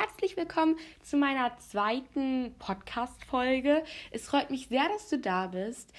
herzlich 0.00 0.34
willkommen 0.34 0.76
zu 1.02 1.18
meiner 1.18 1.54
zweiten 1.58 2.54
Podcast-Folge. 2.58 3.84
Es 4.10 4.26
freut 4.26 4.50
mich 4.50 4.68
sehr, 4.68 4.88
dass 4.88 5.10
du 5.10 5.18
da 5.18 5.48
bist. 5.48 5.92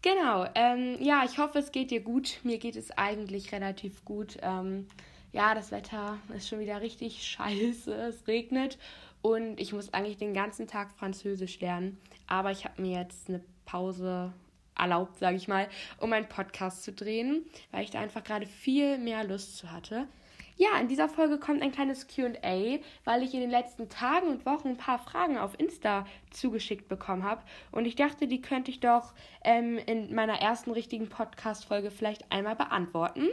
Genau, 0.00 0.46
ähm, 0.54 0.96
ja, 1.00 1.24
ich 1.24 1.38
hoffe, 1.38 1.58
es 1.58 1.72
geht 1.72 1.90
dir 1.90 2.00
gut. 2.00 2.38
Mir 2.44 2.58
geht 2.58 2.76
es 2.76 2.92
eigentlich 2.92 3.50
relativ 3.50 4.04
gut. 4.04 4.38
Ähm, 4.42 4.86
ja, 5.32 5.56
das 5.56 5.72
Wetter 5.72 6.18
ist 6.36 6.48
schon 6.48 6.60
wieder 6.60 6.80
richtig 6.82 7.24
scheiße. 7.26 7.92
Es 7.92 8.28
regnet 8.28 8.78
und 9.22 9.58
ich 9.58 9.72
muss 9.72 9.92
eigentlich 9.92 10.18
den 10.18 10.34
ganzen 10.34 10.68
Tag 10.68 10.92
Französisch 10.92 11.58
lernen. 11.58 11.98
Aber 12.28 12.52
ich 12.52 12.64
habe 12.64 12.80
mir 12.80 13.00
jetzt 13.00 13.28
eine 13.28 13.42
Pause 13.64 14.32
erlaubt, 14.78 15.18
sage 15.18 15.36
ich 15.36 15.48
mal, 15.48 15.68
um 15.98 16.12
einen 16.12 16.28
Podcast 16.28 16.84
zu 16.84 16.92
drehen, 16.92 17.44
weil 17.72 17.82
ich 17.82 17.90
da 17.90 17.98
einfach 17.98 18.22
gerade 18.22 18.46
viel 18.46 18.98
mehr 18.98 19.24
Lust 19.24 19.56
zu 19.56 19.72
hatte. 19.72 20.06
Ja, 20.60 20.76
in 20.80 20.88
dieser 20.88 21.08
Folge 21.08 21.38
kommt 21.38 21.62
ein 21.62 21.70
kleines 21.70 22.08
QA, 22.08 22.80
weil 23.04 23.22
ich 23.22 23.32
in 23.32 23.40
den 23.40 23.50
letzten 23.50 23.88
Tagen 23.88 24.26
und 24.26 24.44
Wochen 24.44 24.70
ein 24.70 24.76
paar 24.76 24.98
Fragen 24.98 25.38
auf 25.38 25.58
Insta 25.58 26.04
zugeschickt 26.32 26.88
bekommen 26.88 27.22
habe. 27.22 27.42
Und 27.70 27.86
ich 27.86 27.94
dachte, 27.94 28.26
die 28.26 28.42
könnte 28.42 28.72
ich 28.72 28.80
doch 28.80 29.14
ähm, 29.44 29.78
in 29.78 30.12
meiner 30.12 30.40
ersten 30.40 30.72
richtigen 30.72 31.08
Podcast-Folge 31.08 31.92
vielleicht 31.92 32.32
einmal 32.32 32.56
beantworten. 32.56 33.28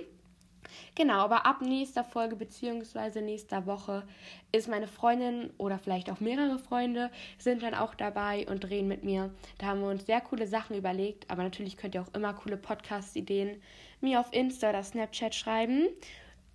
Genau, 0.93 1.15
aber 1.15 1.47
ab 1.47 1.61
nächster 1.61 2.03
Folge 2.03 2.35
bzw. 2.35 3.21
nächster 3.21 3.65
Woche 3.65 4.03
ist 4.51 4.67
meine 4.67 4.87
Freundin 4.87 5.49
oder 5.57 5.79
vielleicht 5.79 6.11
auch 6.11 6.19
mehrere 6.19 6.59
Freunde 6.59 7.09
sind 7.39 7.63
dann 7.63 7.73
auch 7.73 7.95
dabei 7.95 8.45
und 8.47 8.63
drehen 8.63 8.87
mit 8.87 9.03
mir. 9.03 9.31
Da 9.57 9.67
haben 9.67 9.81
wir 9.81 9.89
uns 9.89 10.05
sehr 10.05 10.21
coole 10.21 10.45
Sachen 10.45 10.77
überlegt, 10.77 11.29
aber 11.31 11.41
natürlich 11.41 11.75
könnt 11.75 11.95
ihr 11.95 12.03
auch 12.03 12.13
immer 12.13 12.33
coole 12.33 12.57
Podcast-Ideen 12.57 13.61
mir 14.01 14.19
auf 14.19 14.31
Insta 14.31 14.69
oder 14.69 14.83
Snapchat 14.83 15.33
schreiben. 15.33 15.87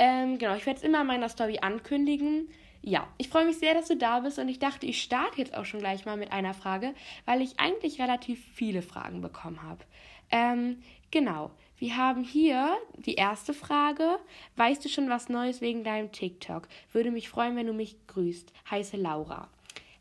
Ähm, 0.00 0.38
genau, 0.38 0.54
ich 0.56 0.64
werde 0.64 0.78
es 0.78 0.82
immer 0.82 1.02
in 1.02 1.06
meiner 1.06 1.28
Story 1.28 1.58
ankündigen. 1.60 2.48
Ja, 2.80 3.06
ich 3.18 3.28
freue 3.28 3.44
mich 3.44 3.58
sehr, 3.58 3.74
dass 3.74 3.88
du 3.88 3.98
da 3.98 4.20
bist 4.20 4.38
und 4.38 4.48
ich 4.48 4.58
dachte, 4.58 4.86
ich 4.86 5.02
starte 5.02 5.36
jetzt 5.36 5.54
auch 5.54 5.66
schon 5.66 5.80
gleich 5.80 6.06
mal 6.06 6.16
mit 6.16 6.32
einer 6.32 6.54
Frage, 6.54 6.94
weil 7.26 7.42
ich 7.42 7.60
eigentlich 7.60 8.00
relativ 8.00 8.42
viele 8.54 8.80
Fragen 8.80 9.20
bekommen 9.20 9.62
habe. 9.62 9.84
Ähm, 10.30 10.82
genau, 11.10 11.50
wir 11.76 11.98
haben 11.98 12.24
hier 12.24 12.78
die 12.96 13.16
erste 13.16 13.52
Frage. 13.52 14.18
Weißt 14.56 14.82
du 14.82 14.88
schon 14.88 15.10
was 15.10 15.28
Neues 15.28 15.60
wegen 15.60 15.84
deinem 15.84 16.12
TikTok? 16.12 16.66
Würde 16.92 17.10
mich 17.10 17.28
freuen, 17.28 17.54
wenn 17.56 17.66
du 17.66 17.74
mich 17.74 17.96
grüßt. 18.06 18.54
Heiße 18.70 18.96
Laura. 18.96 19.50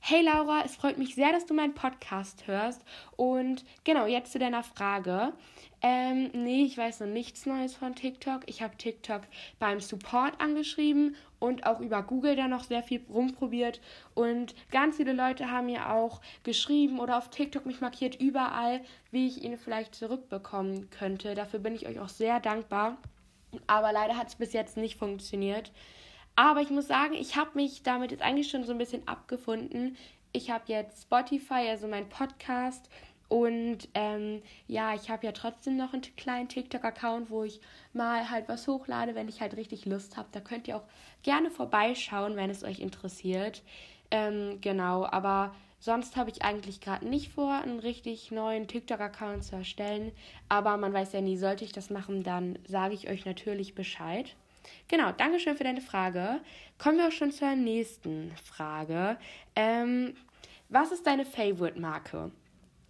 Hey 0.01 0.23
Laura, 0.23 0.63
es 0.63 0.75
freut 0.75 0.97
mich 0.97 1.13
sehr, 1.13 1.31
dass 1.33 1.45
du 1.45 1.53
meinen 1.53 1.75
Podcast 1.75 2.47
hörst. 2.47 2.83
Und 3.15 3.65
genau, 3.83 4.07
jetzt 4.07 4.31
zu 4.31 4.39
deiner 4.39 4.63
Frage. 4.63 5.33
Ähm, 5.81 6.31
nee, 6.33 6.63
ich 6.63 6.77
weiß 6.77 7.01
noch 7.01 7.07
nichts 7.07 7.45
Neues 7.45 7.75
von 7.75 7.95
TikTok. 7.95 8.41
Ich 8.47 8.61
habe 8.61 8.75
TikTok 8.77 9.21
beim 9.59 9.81
Support 9.81 10.39
angeschrieben 10.39 11.15
und 11.37 11.65
auch 11.65 11.79
über 11.79 12.01
Google 12.01 12.35
da 12.35 12.47
noch 12.47 12.63
sehr 12.63 12.81
viel 12.81 13.01
rumprobiert. 13.09 13.81
Und 14.15 14.55
ganz 14.71 14.95
viele 14.97 15.13
Leute 15.13 15.51
haben 15.51 15.67
mir 15.67 15.91
auch 15.91 16.21
geschrieben 16.43 16.99
oder 16.99 17.17
auf 17.17 17.29
TikTok 17.29 17.65
mich 17.65 17.81
markiert, 17.81 18.19
überall, 18.19 18.81
wie 19.11 19.27
ich 19.27 19.43
ihn 19.43 19.57
vielleicht 19.57 19.93
zurückbekommen 19.93 20.89
könnte. 20.89 21.35
Dafür 21.35 21.59
bin 21.59 21.75
ich 21.75 21.87
euch 21.87 21.99
auch 21.99 22.09
sehr 22.09 22.39
dankbar. 22.39 22.97
Aber 23.67 23.91
leider 23.91 24.17
hat 24.17 24.29
es 24.29 24.35
bis 24.35 24.53
jetzt 24.53 24.77
nicht 24.77 24.97
funktioniert. 24.97 25.71
Aber 26.39 26.61
ich 26.61 26.69
muss 26.69 26.87
sagen, 26.87 27.15
ich 27.15 27.35
habe 27.35 27.49
mich 27.55 27.83
damit 27.83 28.11
jetzt 28.11 28.23
eigentlich 28.23 28.49
schon 28.49 28.63
so 28.63 28.71
ein 28.71 28.77
bisschen 28.77 29.05
abgefunden. 29.09 29.97
Ich 30.31 30.49
habe 30.49 30.63
jetzt 30.67 31.01
Spotify, 31.01 31.67
also 31.67 31.85
mein 31.85 32.07
Podcast. 32.07 32.89
Und 33.27 33.89
ähm, 33.93 34.41
ja, 34.65 34.95
ich 34.95 35.09
habe 35.09 35.25
ja 35.25 35.33
trotzdem 35.33 35.75
noch 35.75 35.91
einen 35.91 36.01
kleinen 36.15 36.47
TikTok-Account, 36.47 37.29
wo 37.29 37.43
ich 37.43 37.59
mal 37.91 38.29
halt 38.29 38.47
was 38.47 38.69
hochlade, 38.69 39.15
wenn 39.15 39.27
ich 39.27 39.41
halt 39.41 39.57
richtig 39.57 39.85
Lust 39.85 40.15
habe. 40.15 40.29
Da 40.31 40.39
könnt 40.39 40.69
ihr 40.69 40.77
auch 40.77 40.87
gerne 41.23 41.51
vorbeischauen, 41.51 42.37
wenn 42.37 42.49
es 42.49 42.63
euch 42.63 42.79
interessiert. 42.79 43.61
Ähm, 44.09 44.61
genau, 44.61 45.05
aber 45.07 45.53
sonst 45.81 46.15
habe 46.15 46.29
ich 46.29 46.41
eigentlich 46.41 46.79
gerade 46.79 47.05
nicht 47.05 47.33
vor, 47.33 47.51
einen 47.51 47.79
richtig 47.79 48.31
neuen 48.31 48.65
TikTok-Account 48.69 49.43
zu 49.43 49.57
erstellen. 49.57 50.13
Aber 50.47 50.77
man 50.77 50.93
weiß 50.93 51.11
ja 51.11 51.19
nie, 51.19 51.35
sollte 51.35 51.65
ich 51.65 51.73
das 51.73 51.89
machen, 51.89 52.23
dann 52.23 52.57
sage 52.65 52.93
ich 52.93 53.09
euch 53.09 53.25
natürlich 53.25 53.75
Bescheid. 53.75 54.37
Genau, 54.87 55.11
Dankeschön 55.11 55.55
für 55.55 55.63
deine 55.63 55.81
Frage. 55.81 56.41
Kommen 56.77 56.97
wir 56.97 57.07
auch 57.07 57.11
schon 57.11 57.31
zur 57.31 57.55
nächsten 57.55 58.31
Frage. 58.43 59.17
Ähm, 59.55 60.15
was 60.69 60.91
ist 60.91 61.05
deine 61.05 61.25
Favorite-Marke? 61.25 62.31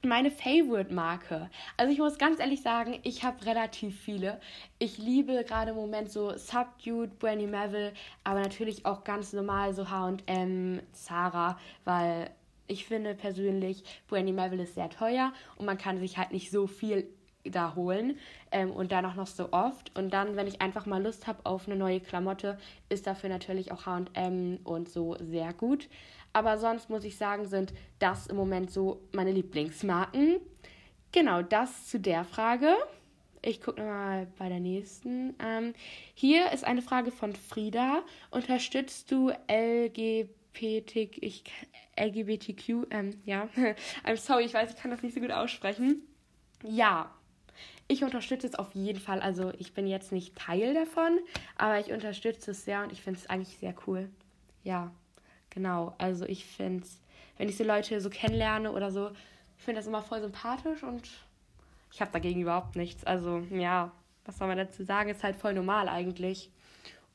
Meine 0.05 0.31
Favorite-Marke. 0.31 1.49
Also 1.75 1.91
ich 1.91 1.99
muss 1.99 2.17
ganz 2.17 2.39
ehrlich 2.39 2.61
sagen, 2.61 2.99
ich 3.03 3.23
habe 3.23 3.45
relativ 3.45 3.99
viele. 3.99 4.39
Ich 4.79 4.97
liebe 4.97 5.43
gerade 5.43 5.71
im 5.71 5.77
Moment 5.77 6.09
so 6.09 6.37
Subdued, 6.37 7.19
Brandy 7.19 7.47
Melville, 7.47 7.93
aber 8.23 8.39
natürlich 8.39 8.85
auch 8.85 9.03
ganz 9.03 9.33
normal 9.33 9.73
so 9.73 9.89
H&M, 9.89 10.81
Zara, 10.93 11.59
weil 11.83 12.29
ich 12.67 12.85
finde 12.85 13.15
persönlich, 13.15 13.83
Brandy 14.07 14.31
Melville 14.31 14.63
ist 14.63 14.75
sehr 14.75 14.89
teuer 14.89 15.33
und 15.57 15.65
man 15.65 15.77
kann 15.77 15.97
sich 15.97 16.17
halt 16.17 16.31
nicht 16.31 16.51
so 16.51 16.67
viel 16.67 17.09
da 17.43 17.75
holen 17.75 18.17
ähm, 18.51 18.71
und 18.71 18.91
dann 18.91 19.05
auch 19.05 19.15
noch 19.15 19.27
so 19.27 19.51
oft. 19.51 19.97
Und 19.97 20.11
dann, 20.11 20.35
wenn 20.35 20.47
ich 20.47 20.61
einfach 20.61 20.85
mal 20.85 21.01
Lust 21.01 21.27
habe 21.27 21.45
auf 21.45 21.67
eine 21.67 21.75
neue 21.75 21.99
Klamotte, 21.99 22.57
ist 22.89 23.07
dafür 23.07 23.29
natürlich 23.29 23.71
auch 23.71 23.85
HM 23.85 24.59
und 24.63 24.89
so 24.89 25.15
sehr 25.19 25.53
gut. 25.53 25.87
Aber 26.33 26.57
sonst 26.57 26.89
muss 26.89 27.03
ich 27.03 27.17
sagen, 27.17 27.45
sind 27.45 27.73
das 27.97 28.27
im 28.27 28.35
Moment 28.35 28.71
so 28.71 29.01
meine 29.13 29.31
Lieblingsmarken. 29.31 30.37
Genau, 31.11 31.41
das 31.41 31.87
zu 31.87 31.99
der 31.99 32.23
Frage. 32.23 32.75
Ich 33.41 33.61
gucke 33.61 33.81
mal 33.81 34.27
bei 34.37 34.49
der 34.49 34.59
nächsten. 34.59 35.33
Ähm, 35.43 35.73
hier 36.13 36.51
ist 36.51 36.65
eine 36.65 36.81
Frage 36.81 37.11
von 37.11 37.33
Frieda. 37.33 38.03
Unterstützt 38.31 39.11
du 39.11 39.31
LGBT, 39.49 41.17
ich, 41.21 41.43
LGBTQ? 41.97 42.87
Ähm, 42.91 43.21
ja, 43.25 43.47
I'm 44.05 44.17
sorry, 44.17 44.43
ich 44.43 44.53
weiß, 44.53 44.71
ich 44.71 44.75
kann 44.75 44.91
das 44.91 45.01
nicht 45.01 45.15
so 45.15 45.21
gut 45.21 45.31
aussprechen. 45.31 46.03
Ja, 46.63 47.09
ich 47.87 48.03
unterstütze 48.03 48.47
es 48.47 48.55
auf 48.55 48.73
jeden 48.75 48.99
Fall. 48.99 49.19
Also 49.19 49.51
ich 49.57 49.73
bin 49.73 49.87
jetzt 49.87 50.11
nicht 50.11 50.35
Teil 50.35 50.73
davon, 50.73 51.19
aber 51.57 51.79
ich 51.79 51.91
unterstütze 51.91 52.51
es 52.51 52.65
sehr 52.65 52.83
und 52.83 52.91
ich 52.91 53.01
finde 53.01 53.19
es 53.19 53.29
eigentlich 53.29 53.57
sehr 53.57 53.73
cool. 53.87 54.09
Ja, 54.63 54.91
genau. 55.49 55.95
Also 55.97 56.25
ich 56.25 56.45
finde 56.45 56.83
es, 56.83 56.99
wenn 57.37 57.49
ich 57.49 57.57
so 57.57 57.63
Leute 57.63 57.99
so 58.01 58.09
kennenlerne 58.09 58.71
oder 58.71 58.91
so, 58.91 59.09
ich 59.57 59.63
finde 59.63 59.79
das 59.79 59.87
immer 59.87 60.01
voll 60.01 60.21
sympathisch 60.21 60.83
und 60.83 61.09
ich 61.91 62.01
habe 62.01 62.11
dagegen 62.11 62.41
überhaupt 62.41 62.75
nichts. 62.75 63.03
Also 63.03 63.39
ja, 63.51 63.91
was 64.25 64.37
soll 64.37 64.47
man 64.47 64.57
dazu 64.57 64.83
sagen? 64.83 65.09
Ist 65.09 65.23
halt 65.23 65.35
voll 65.35 65.53
normal 65.53 65.89
eigentlich. 65.89 66.51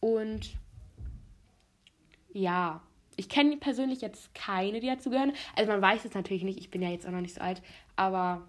Und 0.00 0.56
ja, 2.32 2.82
ich 3.16 3.28
kenne 3.28 3.56
persönlich 3.56 4.00
jetzt 4.00 4.34
keine, 4.34 4.80
die 4.80 4.88
dazu 4.88 5.10
gehören. 5.10 5.32
Also 5.54 5.70
man 5.70 5.80
weiß 5.80 6.04
es 6.04 6.14
natürlich 6.14 6.42
nicht, 6.42 6.58
ich 6.58 6.70
bin 6.70 6.82
ja 6.82 6.90
jetzt 6.90 7.06
auch 7.06 7.12
noch 7.12 7.20
nicht 7.20 7.34
so 7.34 7.40
alt, 7.40 7.62
aber 7.96 8.42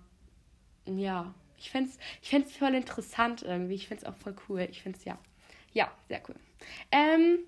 ja, 0.85 1.33
ich 1.57 1.69
fände 1.69 1.89
es 1.89 1.99
ich 2.21 2.29
find's 2.29 2.55
voll 2.55 2.75
interessant 2.75 3.43
irgendwie. 3.43 3.75
Ich 3.75 3.87
finde 3.87 4.03
es 4.03 4.09
auch 4.09 4.17
voll 4.17 4.35
cool. 4.49 4.67
Ich 4.69 4.81
finde 4.81 4.97
es 4.97 5.05
ja. 5.05 5.17
Ja, 5.73 5.91
sehr 6.07 6.21
cool. 6.27 6.35
Ähm, 6.91 7.39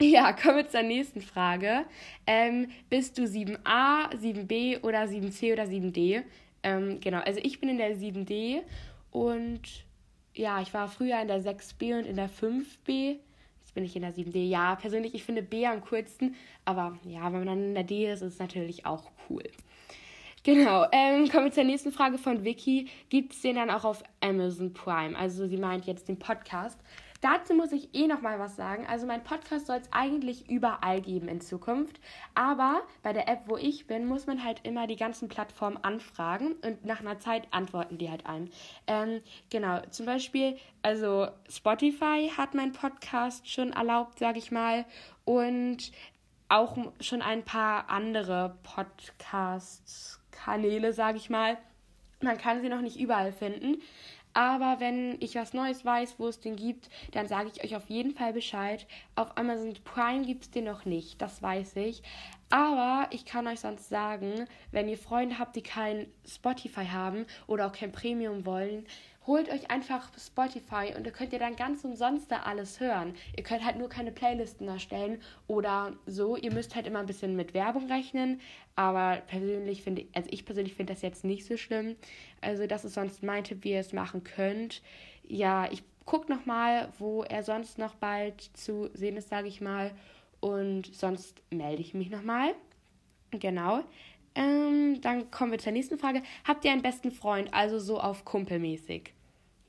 ja, 0.00 0.32
kommen 0.32 0.56
wir 0.56 0.68
zur 0.68 0.82
nächsten 0.82 1.22
Frage. 1.22 1.84
Ähm, 2.26 2.70
bist 2.88 3.18
du 3.18 3.22
7a, 3.22 4.14
7b 4.14 4.82
oder 4.82 5.04
7c 5.04 5.52
oder 5.52 5.64
7d? 5.64 6.22
Ähm, 6.62 7.00
genau, 7.00 7.20
also 7.20 7.40
ich 7.42 7.60
bin 7.60 7.70
in 7.70 7.78
der 7.78 7.96
7d 7.96 8.62
und 9.10 9.62
ja, 10.34 10.60
ich 10.60 10.72
war 10.74 10.88
früher 10.88 11.20
in 11.20 11.28
der 11.28 11.42
6b 11.42 11.98
und 11.98 12.06
in 12.06 12.16
der 12.16 12.30
5b. 12.30 13.18
Jetzt 13.60 13.74
bin 13.74 13.84
ich 13.84 13.96
in 13.96 14.02
der 14.02 14.14
7d. 14.14 14.48
Ja, 14.48 14.74
persönlich, 14.76 15.14
ich 15.14 15.24
finde 15.24 15.42
B 15.42 15.66
am 15.66 15.82
coolsten, 15.82 16.34
aber 16.64 16.98
ja, 17.04 17.24
wenn 17.26 17.44
man 17.44 17.46
dann 17.46 17.64
in 17.64 17.74
der 17.74 17.84
D 17.84 18.10
ist, 18.10 18.22
ist 18.22 18.34
es 18.34 18.38
natürlich 18.38 18.86
auch 18.86 19.10
cool. 19.28 19.44
Genau, 20.42 20.86
ähm, 20.90 21.28
kommen 21.28 21.46
wir 21.46 21.52
zur 21.52 21.64
nächsten 21.64 21.92
Frage 21.92 22.16
von 22.16 22.44
Vicky. 22.44 22.88
Gibt 23.10 23.34
es 23.34 23.42
den 23.42 23.56
dann 23.56 23.70
auch 23.70 23.84
auf 23.84 24.02
Amazon 24.22 24.72
Prime? 24.72 25.18
Also 25.18 25.46
sie 25.46 25.58
meint 25.58 25.84
jetzt 25.84 26.08
den 26.08 26.18
Podcast. 26.18 26.80
Dazu 27.20 27.52
muss 27.52 27.72
ich 27.72 27.94
eh 27.94 28.06
noch 28.06 28.22
mal 28.22 28.38
was 28.38 28.56
sagen. 28.56 28.86
Also 28.86 29.06
mein 29.06 29.22
Podcast 29.22 29.66
soll 29.66 29.76
es 29.76 29.92
eigentlich 29.92 30.48
überall 30.48 31.02
geben 31.02 31.28
in 31.28 31.42
Zukunft. 31.42 32.00
Aber 32.34 32.80
bei 33.02 33.12
der 33.12 33.28
App, 33.28 33.42
wo 33.48 33.58
ich 33.58 33.86
bin, 33.86 34.06
muss 34.06 34.26
man 34.26 34.42
halt 34.42 34.60
immer 34.62 34.86
die 34.86 34.96
ganzen 34.96 35.28
Plattformen 35.28 35.76
anfragen 35.76 36.52
und 36.64 36.86
nach 36.86 37.00
einer 37.00 37.18
Zeit 37.18 37.46
antworten 37.50 37.98
die 37.98 38.10
halt 38.10 38.24
ein. 38.24 38.50
Ähm, 38.86 39.20
genau, 39.50 39.82
zum 39.90 40.06
Beispiel, 40.06 40.56
also 40.80 41.28
Spotify 41.50 42.30
hat 42.34 42.54
mein 42.54 42.72
Podcast 42.72 43.46
schon 43.46 43.74
erlaubt, 43.74 44.18
sage 44.18 44.38
ich 44.38 44.50
mal. 44.50 44.86
Und 45.26 45.92
auch 46.48 46.78
schon 47.00 47.20
ein 47.20 47.44
paar 47.44 47.90
andere 47.90 48.56
Podcasts 48.62 50.19
Kanäle, 50.44 50.92
sage 50.92 51.18
ich 51.18 51.30
mal. 51.30 51.58
Man 52.22 52.38
kann 52.38 52.60
sie 52.60 52.68
noch 52.68 52.80
nicht 52.80 52.98
überall 52.98 53.32
finden. 53.32 53.80
Aber 54.32 54.78
wenn 54.78 55.16
ich 55.20 55.34
was 55.34 55.54
Neues 55.54 55.84
weiß, 55.84 56.14
wo 56.18 56.28
es 56.28 56.38
den 56.38 56.54
gibt, 56.54 56.88
dann 57.12 57.26
sage 57.26 57.50
ich 57.52 57.64
euch 57.64 57.74
auf 57.74 57.88
jeden 57.90 58.12
Fall 58.12 58.32
Bescheid. 58.32 58.86
Auf 59.16 59.36
Amazon 59.36 59.74
Prime 59.84 60.24
gibt 60.24 60.44
es 60.44 60.50
den 60.50 60.64
noch 60.64 60.84
nicht, 60.84 61.20
das 61.20 61.42
weiß 61.42 61.76
ich. 61.76 62.02
Aber 62.48 63.08
ich 63.10 63.24
kann 63.24 63.46
euch 63.48 63.60
sonst 63.60 63.88
sagen, 63.88 64.46
wenn 64.70 64.88
ihr 64.88 64.98
Freunde 64.98 65.38
habt, 65.38 65.56
die 65.56 65.62
kein 65.62 66.06
Spotify 66.26 66.86
haben 66.86 67.26
oder 67.48 67.66
auch 67.66 67.72
kein 67.72 67.92
Premium 67.92 68.46
wollen, 68.46 68.86
holt 69.30 69.48
euch 69.48 69.70
einfach 69.70 70.10
Spotify 70.18 70.92
und 70.96 71.06
ihr 71.06 71.12
könnt 71.12 71.32
ihr 71.32 71.38
dann 71.38 71.54
ganz 71.54 71.84
umsonst 71.84 72.32
da 72.32 72.40
alles 72.40 72.80
hören. 72.80 73.14
Ihr 73.36 73.44
könnt 73.44 73.64
halt 73.64 73.78
nur 73.78 73.88
keine 73.88 74.10
Playlisten 74.10 74.66
erstellen 74.66 75.22
oder 75.46 75.92
so. 76.04 76.36
Ihr 76.36 76.52
müsst 76.52 76.74
halt 76.74 76.84
immer 76.88 76.98
ein 76.98 77.06
bisschen 77.06 77.36
mit 77.36 77.54
Werbung 77.54 77.86
rechnen. 77.86 78.40
Aber 78.74 79.22
persönlich 79.28 79.84
finde 79.84 80.02
ich, 80.02 80.08
also 80.14 80.28
ich 80.32 80.44
persönlich 80.44 80.74
finde 80.74 80.92
das 80.92 81.02
jetzt 81.02 81.22
nicht 81.24 81.46
so 81.46 81.56
schlimm. 81.56 81.94
Also 82.40 82.66
das 82.66 82.84
ist 82.84 82.94
sonst 82.94 83.22
mein 83.22 83.44
Tipp, 83.44 83.62
wie 83.62 83.70
ihr 83.70 83.78
es 83.78 83.92
machen 83.92 84.24
könnt. 84.24 84.82
Ja, 85.28 85.70
ich 85.70 85.84
gucke 86.06 86.32
nochmal, 86.32 86.88
wo 86.98 87.22
er 87.22 87.44
sonst 87.44 87.78
noch 87.78 87.94
bald 87.94 88.40
zu 88.54 88.90
sehen 88.94 89.16
ist, 89.16 89.28
sage 89.28 89.46
ich 89.46 89.60
mal. 89.60 89.92
Und 90.40 90.92
sonst 90.92 91.40
melde 91.50 91.82
ich 91.82 91.94
mich 91.94 92.10
nochmal. 92.10 92.52
Genau. 93.30 93.84
Ähm, 94.34 95.00
dann 95.02 95.30
kommen 95.30 95.52
wir 95.52 95.60
zur 95.60 95.70
nächsten 95.70 95.98
Frage. 95.98 96.22
Habt 96.44 96.64
ihr 96.64 96.72
einen 96.72 96.82
besten 96.82 97.12
Freund, 97.12 97.54
also 97.54 97.78
so 97.78 98.00
auf 98.00 98.24
Kumpelmäßig? 98.24 99.12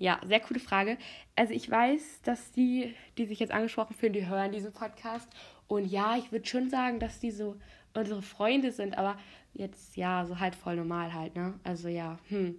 Ja, 0.02 0.20
sehr 0.26 0.40
coole 0.40 0.60
Frage. 0.60 0.98
Also 1.36 1.54
ich 1.54 1.70
weiß, 1.70 2.24
dass 2.24 2.52
die, 2.52 2.96
die 3.20 3.28
sich 3.28 3.40
jetzt 3.40 3.52
angesprochen 3.52 3.96
fühlen, 3.96 4.14
die 4.14 4.26
hören 4.26 4.52
diesen 4.52 4.74
Podcast. 4.74 5.30
Und 5.68 5.86
ja, 5.86 6.18
ich 6.18 6.32
würde 6.32 6.48
schon 6.48 6.72
sagen, 6.72 7.00
dass 7.00 7.20
die 7.20 7.30
so 7.30 7.56
unsere 7.94 8.24
Freunde 8.24 8.72
sind, 8.72 8.98
aber 8.98 9.16
jetzt 9.54 9.96
ja, 9.98 10.26
so 10.26 10.40
halt 10.40 10.56
voll 10.56 10.76
normal 10.76 11.14
halt, 11.14 11.36
ne? 11.36 11.54
Also 11.64 11.88
ja, 11.88 12.18
hm. 12.30 12.58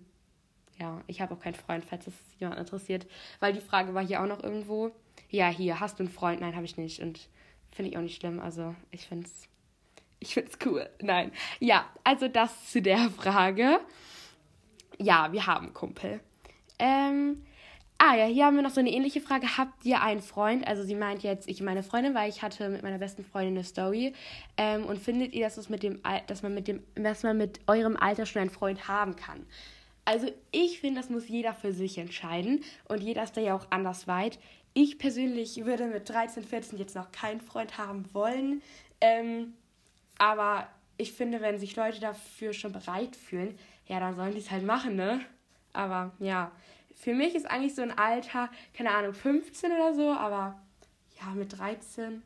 Ja, 0.79 1.03
ich 1.09 1.21
habe 1.21 1.35
auch 1.35 1.41
keinen 1.41 1.57
Freund, 1.57 1.85
falls 1.85 2.05
das 2.05 2.15
jemand 2.39 2.61
interessiert. 2.61 3.09
Weil 3.41 3.53
die 3.53 3.61
Frage 3.61 3.93
war 3.93 4.07
hier 4.07 4.23
auch 4.23 4.29
noch 4.29 4.43
irgendwo. 4.43 4.93
Ja, 5.29 5.49
hier, 5.49 5.81
hast 5.81 5.99
du 5.99 6.05
einen 6.05 6.13
Freund? 6.13 6.41
Nein, 6.41 6.55
habe 6.55 6.65
ich 6.65 6.77
nicht. 6.77 7.01
Und 7.01 7.29
finde 7.73 7.91
ich 7.91 7.97
auch 7.97 8.03
nicht 8.03 8.21
schlimm. 8.21 8.39
Also 8.39 8.77
ich 8.93 9.07
finde 9.09 9.27
es 9.27 9.49
ich 10.21 10.35
find's 10.35 10.57
cool. 10.65 10.89
Nein. 11.01 11.33
Ja, 11.59 11.87
also 12.05 12.29
das 12.29 12.71
zu 12.71 12.81
der 12.81 13.11
Frage. 13.11 13.81
Ja, 14.99 15.33
wir 15.33 15.49
haben 15.49 15.75
Kumpel. 15.75 16.21
Ähm, 16.83 17.41
ah 17.97 18.17
ja, 18.17 18.25
hier 18.25 18.47
haben 18.47 18.57
wir 18.57 18.63
noch 18.63 18.71
so 18.71 18.81
eine 18.81 18.91
ähnliche 18.91 19.21
Frage. 19.21 19.57
Habt 19.57 19.85
ihr 19.85 20.03
einen 20.03 20.21
Freund? 20.21 20.67
Also 20.67 20.83
sie 20.83 20.97
meint 20.97 21.23
jetzt, 21.23 21.49
ich 21.49 21.63
meine 21.63 21.85
Freundin, 21.85 22.13
weil 22.13 22.29
ich 22.29 22.43
hatte 22.43 22.69
mit 22.69 22.83
meiner 22.83 22.99
besten 22.99 23.25
Freundin 23.25 23.55
eine 23.55 23.65
Story. 23.65 24.15
Ähm, 24.57 24.85
und 24.87 24.99
findet 24.99 25.33
ihr, 25.33 25.45
dass, 25.45 25.57
es 25.57 25.69
mit 25.69 25.85
dem, 25.85 26.01
dass, 26.27 26.43
man 26.43 26.55
mit 26.55 26.67
dem, 26.67 26.83
dass 26.97 27.23
man 27.23 27.39
mit 27.39 27.61
eurem 27.69 27.97
Alter 27.97 28.27
schon 28.27 28.43
einen 28.43 28.51
Freund 28.51 28.89
haben 28.89 29.15
kann? 29.15 29.47
Also 30.05 30.27
ich 30.51 30.81
finde, 30.81 31.01
das 31.01 31.09
muss 31.09 31.29
jeder 31.29 31.55
für 31.55 31.73
sich 31.73 31.99
entscheiden. 31.99 32.65
Und 32.89 33.01
jeder 33.01 33.23
ist 33.23 33.37
da 33.37 33.41
ja 33.41 33.55
auch 33.55 33.69
anders 33.71 34.09
weit. 34.09 34.41
Ich 34.75 34.99
persönlich 34.99 35.65
würde 35.65 35.87
mit 35.87 36.09
13, 36.09 36.43
14 36.43 36.79
jetzt 36.81 36.97
noch 36.97 37.13
keinen 37.13 37.41
Freund 37.41 37.79
haben 37.79 38.13
wollen. 38.13 38.61
Ähm, 39.01 39.53
aber 40.19 40.67
ich 40.97 41.13
finde, 41.13 41.41
wenn 41.41 41.61
sich 41.61 41.77
Leute 41.77 42.01
dafür 42.01 42.53
schon 42.53 42.73
bereit 42.73 43.15
fühlen, 43.15 43.57
ja, 43.87 44.01
dann 44.01 44.17
sollen 44.17 44.33
die 44.33 44.41
es 44.41 44.51
halt 44.51 44.65
machen, 44.65 44.97
ne? 44.97 45.21
Aber 45.73 46.13
ja, 46.19 46.53
für 46.95 47.15
mich 47.15 47.35
ist 47.35 47.51
eigentlich 47.51 47.75
so 47.75 47.83
ein 47.83 47.97
Alter, 47.97 48.51
keine 48.75 48.91
Ahnung, 48.91 49.15
15 49.15 49.73
oder 49.73 49.95
so, 49.95 50.11
aber 50.11 50.61
ja, 51.21 51.33
mit 51.35 51.59
13 51.59 52.23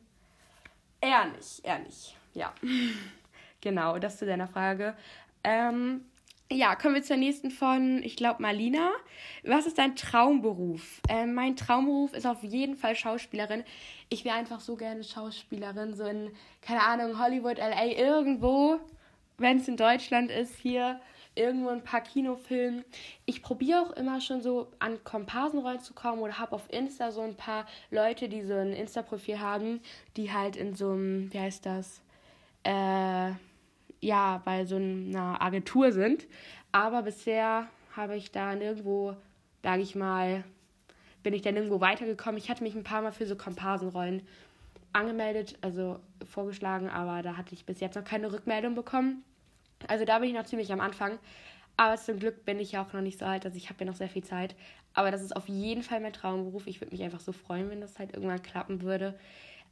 eher 1.01 1.25
nicht, 1.25 1.63
eher 1.63 1.79
nicht. 1.79 2.15
Ja. 2.33 2.53
genau, 3.61 3.97
das 3.99 4.17
zu 4.17 4.25
deiner 4.25 4.47
Frage. 4.47 4.95
Ähm, 5.43 6.05
ja, 6.49 6.75
kommen 6.75 6.95
wir 6.95 7.03
zur 7.03 7.17
nächsten 7.17 7.51
von, 7.51 8.01
ich 8.03 8.15
glaube, 8.15 8.41
Malina. 8.41 8.91
Was 9.43 9.65
ist 9.65 9.77
dein 9.77 9.95
Traumberuf? 9.95 11.01
Ähm, 11.09 11.33
mein 11.33 11.57
Traumberuf 11.57 12.13
ist 12.13 12.25
auf 12.25 12.41
jeden 12.41 12.77
Fall 12.77 12.95
Schauspielerin. 12.95 13.63
Ich 14.09 14.23
wäre 14.23 14.35
einfach 14.35 14.61
so 14.61 14.77
gerne 14.77 15.03
Schauspielerin, 15.03 15.93
so 15.93 16.05
in, 16.05 16.31
keine 16.61 16.83
Ahnung, 16.83 17.19
Hollywood, 17.19 17.57
LA, 17.57 17.87
irgendwo, 17.87 18.79
wenn 19.37 19.57
es 19.57 19.67
in 19.67 19.75
Deutschland 19.75 20.31
ist, 20.31 20.55
hier, 20.55 21.01
irgendwo 21.37 21.69
ein 21.69 21.83
paar 21.83 22.01
Kinofilmen. 22.01 22.83
Ich 23.25 23.41
probiere 23.41 23.81
auch 23.81 23.91
immer 23.91 24.19
schon 24.21 24.41
so 24.41 24.71
an 24.79 25.03
Komparsenrollen 25.03 25.79
zu 25.79 25.93
kommen 25.93 26.21
oder 26.21 26.39
habe 26.39 26.53
auf 26.53 26.71
Insta 26.71 27.11
so 27.11 27.21
ein 27.21 27.35
paar 27.35 27.65
Leute, 27.91 28.29
die 28.29 28.43
so 28.43 28.53
ein 28.53 28.73
Insta-Profil 28.73 29.39
haben, 29.39 29.81
die 30.15 30.31
halt 30.31 30.55
in 30.55 30.73
so 30.73 30.91
einem, 30.91 31.31
wie 31.33 31.39
heißt 31.39 31.65
das, 31.65 32.01
äh, 32.63 33.31
ja 34.01 34.41
bei 34.43 34.65
so 34.65 34.75
einer 34.75 35.41
Agentur 35.41 35.91
sind. 35.91 36.27
Aber 36.71 37.03
bisher 37.03 37.67
habe 37.95 38.15
ich 38.15 38.31
da 38.31 38.55
nirgendwo, 38.55 39.15
sage 39.63 39.81
ich 39.81 39.95
mal, 39.95 40.43
bin 41.23 41.33
ich 41.33 41.41
dann 41.41 41.55
nirgendwo 41.55 41.81
weitergekommen. 41.81 42.37
Ich 42.37 42.49
hatte 42.49 42.63
mich 42.63 42.75
ein 42.75 42.83
paar 42.83 43.01
Mal 43.01 43.11
für 43.11 43.25
so 43.25 43.35
Komparsenrollen 43.35 44.21
angemeldet, 44.93 45.57
also 45.61 45.99
vorgeschlagen, 46.25 46.89
aber 46.89 47.21
da 47.21 47.37
hatte 47.37 47.53
ich 47.53 47.65
bis 47.65 47.79
jetzt 47.79 47.95
noch 47.95 48.03
keine 48.03 48.31
Rückmeldung 48.31 48.75
bekommen. 48.75 49.23
Also 49.87 50.05
da 50.05 50.19
bin 50.19 50.29
ich 50.29 50.35
noch 50.35 50.45
ziemlich 50.45 50.71
am 50.71 50.81
Anfang. 50.81 51.19
Aber 51.77 51.95
zum 51.95 52.19
Glück 52.19 52.43
bin 52.43 52.59
ich 52.59 52.71
ja 52.71 52.83
auch 52.83 52.93
noch 52.93 53.01
nicht 53.01 53.19
so 53.19 53.25
alt, 53.25 53.45
also 53.45 53.55
ich 53.55 53.69
habe 53.69 53.85
ja 53.85 53.91
noch 53.91 53.97
sehr 53.97 54.09
viel 54.09 54.23
Zeit. 54.23 54.55
Aber 54.95 55.11
das 55.11 55.21
ist 55.21 55.35
auf 55.35 55.47
jeden 55.47 55.83
Fall 55.83 55.99
mein 55.99 56.13
Traumberuf. 56.13 56.65
Ich 56.65 56.81
würde 56.81 56.91
mich 56.91 57.03
einfach 57.03 57.19
so 57.19 57.31
freuen, 57.31 57.69
wenn 57.69 57.81
das 57.81 57.99
halt 57.99 58.13
irgendwann 58.15 58.41
klappen 58.41 58.81
würde. 58.81 59.13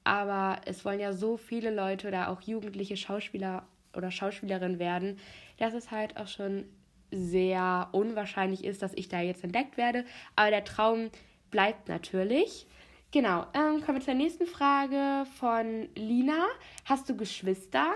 Aber 0.03 0.61
es 0.65 0.85
wollen 0.85 0.99
ja 0.99 1.13
so 1.13 1.35
viele 1.35 1.73
Leute 1.73 2.07
oder 2.07 2.29
auch 2.29 2.41
jugendliche 2.41 2.95
Schauspieler 2.95 3.65
oder 3.95 4.11
Schauspielerin 4.11 4.77
werden, 4.77 5.17
dass 5.57 5.73
es 5.73 5.89
halt 5.89 6.17
auch 6.17 6.27
schon 6.27 6.65
sehr 7.11 7.89
unwahrscheinlich 7.91 8.63
ist, 8.63 8.83
dass 8.83 8.93
ich 8.93 9.09
da 9.09 9.21
jetzt 9.21 9.43
entdeckt 9.43 9.77
werde. 9.77 10.05
Aber 10.35 10.51
der 10.51 10.63
Traum 10.63 11.09
bleibt 11.49 11.87
natürlich. 11.87 12.67
Genau, 13.15 13.45
ähm, 13.53 13.79
kommen 13.79 13.99
wir 13.99 14.03
zur 14.03 14.13
nächsten 14.13 14.45
Frage 14.45 15.25
von 15.39 15.87
Lina. 15.95 16.47
Hast 16.83 17.07
du 17.07 17.15
Geschwister? 17.15 17.93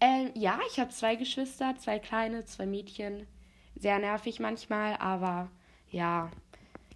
Ähm, 0.00 0.30
ja, 0.36 0.60
ich 0.70 0.78
habe 0.78 0.90
zwei 0.90 1.16
Geschwister, 1.16 1.74
zwei 1.76 1.98
kleine, 1.98 2.44
zwei 2.44 2.66
Mädchen. 2.66 3.26
Sehr 3.74 3.98
nervig 3.98 4.38
manchmal, 4.38 4.94
aber 4.98 5.50
ja, 5.90 6.30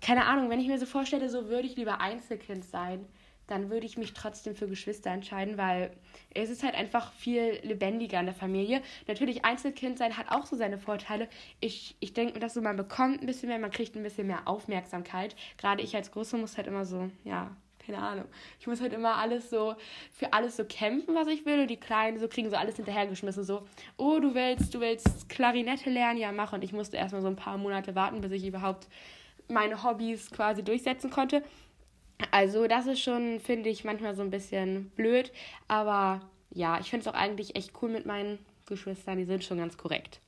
keine 0.00 0.26
Ahnung, 0.26 0.50
wenn 0.50 0.60
ich 0.60 0.68
mir 0.68 0.78
so 0.78 0.86
vorstelle, 0.86 1.28
so 1.28 1.48
würde 1.48 1.66
ich 1.66 1.74
lieber 1.74 2.00
Einzelkind 2.00 2.64
sein 2.64 3.08
dann 3.46 3.70
würde 3.70 3.86
ich 3.86 3.98
mich 3.98 4.14
trotzdem 4.14 4.54
für 4.54 4.68
Geschwister 4.68 5.10
entscheiden, 5.10 5.58
weil 5.58 5.90
es 6.32 6.50
ist 6.50 6.62
halt 6.62 6.74
einfach 6.74 7.12
viel 7.12 7.58
lebendiger 7.62 8.18
in 8.20 8.26
der 8.26 8.34
Familie. 8.34 8.82
Natürlich, 9.06 9.44
Einzelkind 9.44 9.98
sein 9.98 10.16
hat 10.16 10.30
auch 10.30 10.46
so 10.46 10.56
seine 10.56 10.78
Vorteile. 10.78 11.28
Ich, 11.60 11.96
ich 12.00 12.14
denke, 12.14 12.38
dass 12.38 12.54
so 12.54 12.62
man 12.62 12.76
bekommt 12.76 13.20
ein 13.20 13.26
bisschen 13.26 13.48
mehr, 13.48 13.58
man 13.58 13.70
kriegt 13.70 13.96
ein 13.96 14.02
bisschen 14.02 14.26
mehr 14.26 14.48
Aufmerksamkeit. 14.48 15.36
Gerade 15.58 15.82
ich 15.82 15.94
als 15.94 16.10
Große 16.10 16.36
muss 16.38 16.56
halt 16.56 16.66
immer 16.66 16.86
so, 16.86 17.10
ja, 17.24 17.54
keine 17.84 17.98
Ahnung. 17.98 18.26
Ich 18.60 18.66
muss 18.66 18.80
halt 18.80 18.92
immer 18.92 19.16
alles 19.16 19.50
so, 19.50 19.74
für 20.12 20.32
alles 20.32 20.56
so 20.56 20.64
kämpfen, 20.64 21.14
was 21.14 21.28
ich 21.28 21.44
will. 21.46 21.60
Und 21.60 21.68
die 21.68 21.76
Kleinen 21.76 22.18
so 22.18 22.28
kriegen 22.28 22.50
so 22.50 22.56
alles 22.56 22.76
hinterhergeschmissen. 22.76 23.44
So, 23.44 23.66
oh, 23.96 24.18
du 24.20 24.34
willst, 24.34 24.74
du 24.74 24.80
willst 24.80 25.28
Klarinette 25.28 25.90
lernen, 25.90 26.18
ja, 26.18 26.32
mach. 26.32 26.52
Und 26.52 26.64
ich 26.64 26.72
musste 26.72 26.96
erstmal 26.96 27.22
so 27.22 27.28
ein 27.28 27.36
paar 27.36 27.58
Monate 27.58 27.94
warten, 27.94 28.20
bis 28.20 28.32
ich 28.32 28.46
überhaupt 28.46 28.88
meine 29.48 29.82
Hobbys 29.82 30.30
quasi 30.30 30.62
durchsetzen 30.62 31.10
konnte. 31.10 31.42
Also 32.30 32.66
das 32.66 32.86
ist 32.86 33.00
schon, 33.00 33.40
finde 33.40 33.68
ich, 33.68 33.84
manchmal 33.84 34.14
so 34.14 34.22
ein 34.22 34.30
bisschen 34.30 34.90
blöd. 34.90 35.32
Aber 35.68 36.20
ja, 36.50 36.78
ich 36.80 36.90
finde 36.90 37.06
es 37.06 37.12
auch 37.12 37.18
eigentlich 37.18 37.56
echt 37.56 37.72
cool 37.82 37.90
mit 37.90 38.06
meinen 38.06 38.38
Geschwistern. 38.66 39.18
Die 39.18 39.24
sind 39.24 39.44
schon 39.44 39.58
ganz 39.58 39.76
korrekt. 39.76 40.20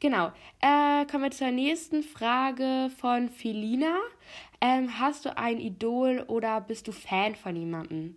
Genau. 0.00 0.32
Äh, 0.60 1.06
kommen 1.06 1.24
wir 1.24 1.30
zur 1.30 1.50
nächsten 1.50 2.02
Frage 2.02 2.90
von 2.98 3.28
Felina. 3.28 3.96
Ähm, 4.60 4.98
hast 4.98 5.24
du 5.24 5.36
ein 5.36 5.58
Idol 5.58 6.24
oder 6.26 6.60
bist 6.60 6.88
du 6.88 6.92
Fan 6.92 7.34
von 7.34 7.56
jemandem? 7.56 8.16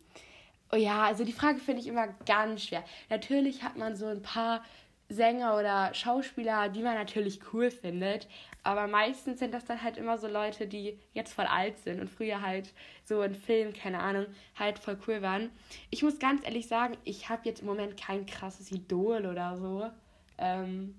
Oh 0.71 0.75
ja, 0.75 1.03
also 1.03 1.23
die 1.23 1.33
Frage 1.33 1.59
finde 1.59 1.81
ich 1.81 1.87
immer 1.87 2.07
ganz 2.25 2.65
schwer. 2.65 2.83
Natürlich 3.09 3.63
hat 3.63 3.77
man 3.77 3.95
so 3.95 4.05
ein 4.05 4.21
paar 4.21 4.63
Sänger 5.09 5.57
oder 5.57 5.93
Schauspieler, 5.93 6.67
die 6.67 6.81
man 6.81 6.95
natürlich 6.95 7.39
cool 7.53 7.71
findet. 7.71 8.27
Aber 8.63 8.87
meistens 8.87 9.39
sind 9.39 9.53
das 9.53 9.63
dann 9.63 9.81
halt 9.81 9.95
immer 9.95 10.17
so 10.17 10.27
Leute, 10.27 10.67
die 10.67 10.99
jetzt 11.13 11.33
voll 11.33 11.45
alt 11.45 11.79
sind 11.79 12.01
und 12.01 12.09
früher 12.09 12.41
halt 12.41 12.73
so 13.05 13.21
in 13.21 13.33
Filmen, 13.33 13.71
keine 13.71 13.99
Ahnung, 13.99 14.25
halt 14.59 14.79
voll 14.79 14.97
cool 15.07 15.21
waren. 15.21 15.51
Ich 15.89 16.03
muss 16.03 16.19
ganz 16.19 16.43
ehrlich 16.43 16.67
sagen, 16.67 16.97
ich 17.05 17.29
habe 17.29 17.43
jetzt 17.45 17.61
im 17.61 17.67
Moment 17.67 17.95
kein 17.95 18.25
krasses 18.25 18.69
Idol 18.71 19.25
oder 19.25 19.57
so. 19.57 19.89
Ähm, 20.37 20.95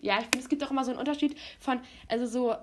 ja, 0.00 0.18
ich 0.18 0.24
finde, 0.24 0.38
es 0.38 0.48
gibt 0.48 0.62
auch 0.64 0.70
immer 0.70 0.84
so 0.84 0.90
einen 0.90 1.00
Unterschied 1.00 1.36
von, 1.58 1.80
also 2.08 2.26
so 2.26 2.54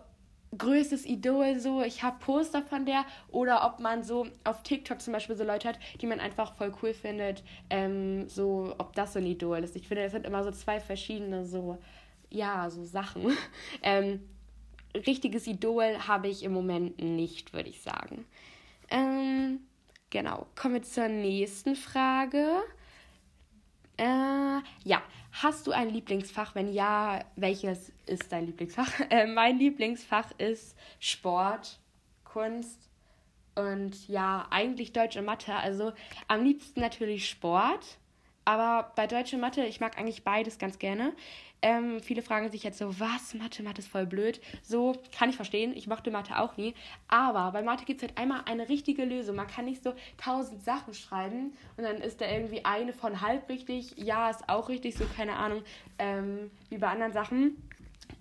größtes 0.57 1.05
Idol 1.05 1.59
so, 1.59 1.81
ich 1.81 2.03
habe 2.03 2.17
Poster 2.19 2.61
von 2.61 2.85
der 2.85 3.05
oder 3.29 3.65
ob 3.65 3.79
man 3.79 4.03
so 4.03 4.27
auf 4.43 4.63
TikTok 4.63 5.01
zum 5.01 5.13
Beispiel 5.13 5.35
so 5.35 5.43
Leute 5.43 5.69
hat, 5.69 5.79
die 6.01 6.07
man 6.07 6.19
einfach 6.19 6.53
voll 6.53 6.73
cool 6.81 6.93
findet, 6.93 7.43
ähm, 7.69 8.27
so 8.29 8.75
ob 8.77 8.93
das 8.95 9.13
so 9.13 9.19
ein 9.19 9.25
Idol 9.25 9.59
ist. 9.59 9.75
Ich 9.75 9.87
finde, 9.87 10.03
das 10.03 10.11
sind 10.11 10.25
immer 10.25 10.43
so 10.43 10.51
zwei 10.51 10.79
verschiedene 10.79 11.45
so, 11.45 11.77
ja, 12.29 12.69
so 12.69 12.83
Sachen. 12.83 13.35
ähm, 13.81 14.21
richtiges 14.93 15.47
Idol 15.47 15.97
habe 16.07 16.27
ich 16.27 16.43
im 16.43 16.53
Moment 16.53 17.01
nicht, 17.01 17.53
würde 17.53 17.69
ich 17.69 17.81
sagen. 17.81 18.25
Ähm, 18.89 19.59
genau, 20.09 20.47
kommen 20.55 20.75
wir 20.75 20.83
zur 20.83 21.07
nächsten 21.07 21.75
Frage. 21.75 22.63
Äh, 23.97 24.59
ja, 24.83 25.01
hast 25.41 25.67
du 25.67 25.71
ein 25.71 25.89
Lieblingsfach? 25.89 26.55
Wenn 26.55 26.71
ja, 26.71 27.23
welches 27.35 27.91
ist 28.05 28.31
dein 28.31 28.45
Lieblingsfach? 28.45 28.91
Äh, 29.09 29.27
mein 29.27 29.57
Lieblingsfach 29.57 30.31
ist 30.37 30.75
Sport, 30.99 31.79
Kunst 32.23 32.89
und 33.55 34.07
ja, 34.07 34.47
eigentlich 34.49 34.93
Deutsch 34.93 35.17
und 35.17 35.25
Mathe. 35.25 35.53
Also 35.53 35.93
am 36.27 36.43
liebsten 36.43 36.79
natürlich 36.79 37.29
Sport. 37.29 37.97
Aber 38.45 38.91
bei 38.95 39.07
Deutsch 39.07 39.33
und 39.33 39.39
Mathe, 39.39 39.65
ich 39.65 39.79
mag 39.79 39.97
eigentlich 39.97 40.23
beides 40.23 40.59
ganz 40.59 40.77
gerne. 40.77 41.13
Ähm, 41.61 42.01
viele 42.01 42.21
fragen 42.21 42.51
sich 42.51 42.63
jetzt 42.63 42.77
so, 42.77 42.99
was? 42.99 43.33
Mathe, 43.33 43.63
Mathe 43.63 43.79
ist 43.79 43.87
voll 43.87 44.05
blöd. 44.05 44.39
So 44.61 44.95
kann 45.17 45.29
ich 45.29 45.35
verstehen. 45.35 45.73
Ich 45.75 45.87
mochte 45.87 46.11
Mathe 46.11 46.37
auch 46.39 46.57
nie. 46.57 46.75
Aber 47.07 47.51
bei 47.51 47.63
Mathe 47.63 47.85
gibt 47.85 48.01
es 48.01 48.07
halt 48.07 48.17
einmal 48.17 48.41
eine 48.45 48.69
richtige 48.69 49.03
Lösung. 49.03 49.35
Man 49.35 49.47
kann 49.47 49.65
nicht 49.65 49.83
so 49.83 49.93
tausend 50.17 50.63
Sachen 50.63 50.93
schreiben 50.93 51.53
und 51.77 51.83
dann 51.83 51.97
ist 51.97 52.21
da 52.21 52.29
irgendwie 52.29 52.63
eine 52.65 52.93
von 52.93 53.21
halb 53.21 53.49
richtig. 53.49 53.97
Ja, 53.97 54.29
ist 54.29 54.47
auch 54.47 54.69
richtig. 54.69 54.95
So, 54.95 55.05
keine 55.15 55.37
Ahnung, 55.37 55.63
ähm, 55.97 56.51
wie 56.69 56.77
bei 56.77 56.87
anderen 56.87 57.13
Sachen. 57.13 57.57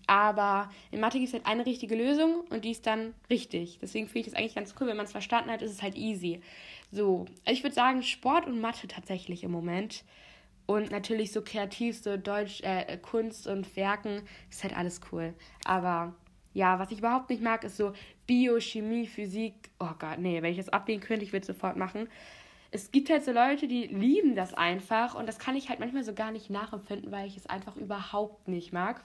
Aber 0.07 0.71
in 0.91 1.00
Mathe 1.00 1.19
gibt 1.19 1.29
es 1.29 1.35
halt 1.35 1.47
eine 1.47 1.64
richtige 1.67 1.95
Lösung 1.95 2.45
und 2.50 2.64
die 2.64 2.71
ist 2.71 2.87
dann 2.87 3.14
richtig. 3.31 3.79
Deswegen 3.81 4.07
finde 4.07 4.21
ich 4.21 4.26
das 4.26 4.35
eigentlich 4.35 4.55
ganz 4.55 4.75
cool. 4.81 4.87
Wenn 4.87 4.97
man 4.97 5.07
es 5.07 5.12
verstanden 5.12 5.50
hat, 5.50 5.62
ist 5.62 5.71
es 5.71 5.83
halt 5.83 5.97
easy. 5.97 6.41
So, 6.93 7.26
ich 7.47 7.62
würde 7.62 7.75
sagen, 7.75 8.03
Sport 8.03 8.47
und 8.47 8.61
Mathe 8.61 8.87
tatsächlich 8.87 9.45
im 9.45 9.50
Moment. 9.50 10.05
Und 10.66 10.90
natürlich 10.90 11.33
so 11.33 11.42
kreativ, 11.42 11.99
so 11.99 12.16
Deutsch, 12.16 12.62
äh, 12.62 12.97
Kunst 12.99 13.47
und 13.47 13.76
Werken, 13.76 14.23
ist 14.50 14.62
halt 14.62 14.76
alles 14.76 15.00
cool. 15.12 15.35
Aber 15.64 16.14
ja, 16.54 16.78
was 16.78 16.90
ich 16.90 16.99
überhaupt 16.99 17.28
nicht 17.30 17.42
mag, 17.42 17.64
ist 17.64 17.76
so 17.76 17.92
Biochemie, 18.26 19.06
Physik. 19.06 19.54
Oh 19.78 19.90
Gott, 19.99 20.18
nee, 20.18 20.40
wenn 20.40 20.52
ich 20.52 20.59
das 20.59 20.71
ablehnen 20.71 21.02
könnte, 21.02 21.25
ich 21.25 21.33
würde 21.33 21.42
es 21.42 21.49
sofort 21.49 21.76
machen. 21.76 22.09
Es 22.71 22.90
gibt 22.90 23.11
halt 23.11 23.25
so 23.25 23.33
Leute, 23.33 23.68
die 23.68 23.87
lieben 23.87 24.35
das 24.35 24.54
einfach 24.54 25.14
und 25.14 25.26
das 25.26 25.38
kann 25.38 25.54
ich 25.54 25.68
halt 25.68 25.80
manchmal 25.80 26.04
so 26.04 26.14
gar 26.14 26.30
nicht 26.30 26.50
nachempfinden, 26.50 27.12
weil 27.12 27.26
ich 27.26 27.37
es 27.37 27.47
einfach 27.47 27.76
überhaupt 27.76 28.49
nicht 28.49 28.73
mag. 28.73 29.04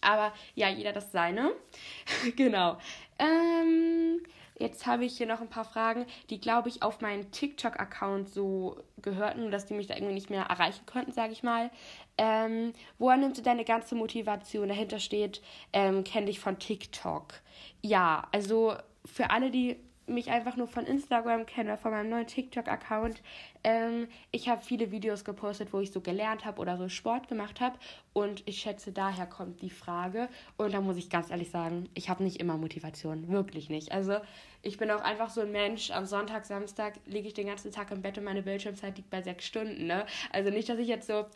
Aber 0.00 0.32
ja, 0.54 0.68
jeder 0.68 0.92
das 0.92 1.10
seine. 1.10 1.52
genau. 2.36 2.78
Ähm, 3.18 4.20
Jetzt 4.58 4.86
habe 4.86 5.04
ich 5.04 5.16
hier 5.16 5.26
noch 5.26 5.40
ein 5.40 5.48
paar 5.48 5.64
Fragen, 5.64 6.06
die, 6.30 6.40
glaube 6.40 6.68
ich, 6.68 6.82
auf 6.82 7.00
meinen 7.00 7.30
TikTok-Account 7.30 8.28
so 8.28 8.76
gehörten, 9.00 9.50
dass 9.50 9.66
die 9.66 9.74
mich 9.74 9.86
da 9.86 9.94
irgendwie 9.94 10.14
nicht 10.14 10.30
mehr 10.30 10.44
erreichen 10.44 10.84
konnten, 10.86 11.12
sage 11.12 11.32
ich 11.32 11.42
mal. 11.42 11.70
Ähm, 12.16 12.72
woher 12.98 13.16
nimmst 13.16 13.38
du 13.38 13.42
deine 13.42 13.64
ganze 13.64 13.94
Motivation? 13.94 14.68
Dahinter 14.68 14.98
steht, 14.98 15.40
ähm, 15.72 16.02
kenn 16.02 16.26
dich 16.26 16.40
von 16.40 16.58
TikTok. 16.58 17.34
Ja, 17.82 18.26
also 18.32 18.74
für 19.04 19.30
alle, 19.30 19.50
die 19.50 19.76
mich 20.08 20.30
einfach 20.30 20.56
nur 20.56 20.66
von 20.66 20.86
Instagram 20.86 21.46
kenne, 21.46 21.76
von 21.76 21.90
meinem 21.90 22.10
neuen 22.10 22.26
TikTok-Account. 22.26 23.22
Ähm, 23.64 24.08
ich 24.30 24.48
habe 24.48 24.62
viele 24.62 24.90
Videos 24.90 25.24
gepostet, 25.24 25.72
wo 25.72 25.80
ich 25.80 25.92
so 25.92 26.00
gelernt 26.00 26.44
habe 26.44 26.60
oder 26.60 26.76
so 26.76 26.88
Sport 26.88 27.28
gemacht 27.28 27.60
habe. 27.60 27.78
Und 28.12 28.42
ich 28.46 28.58
schätze, 28.58 28.92
daher 28.92 29.26
kommt 29.26 29.62
die 29.62 29.70
Frage. 29.70 30.28
Und 30.56 30.74
da 30.74 30.80
muss 30.80 30.96
ich 30.96 31.10
ganz 31.10 31.30
ehrlich 31.30 31.50
sagen, 31.50 31.88
ich 31.94 32.08
habe 32.08 32.22
nicht 32.22 32.40
immer 32.40 32.56
Motivation. 32.56 33.28
Wirklich 33.28 33.70
nicht. 33.70 33.92
Also 33.92 34.18
ich 34.62 34.78
bin 34.78 34.90
auch 34.90 35.02
einfach 35.02 35.30
so 35.30 35.42
ein 35.42 35.52
Mensch. 35.52 35.90
Am 35.90 36.06
Sonntag, 36.06 36.46
Samstag 36.46 36.94
liege 37.06 37.28
ich 37.28 37.34
den 37.34 37.46
ganzen 37.46 37.72
Tag 37.72 37.90
im 37.90 38.02
Bett 38.02 38.18
und 38.18 38.24
meine 38.24 38.42
Bildschirmzeit 38.42 38.96
liegt 38.96 39.10
bei 39.10 39.22
sechs 39.22 39.46
Stunden. 39.46 39.86
Ne? 39.86 40.06
Also 40.32 40.50
nicht, 40.50 40.68
dass 40.68 40.78
ich 40.78 40.88
jetzt 40.88 41.06
so 41.06 41.26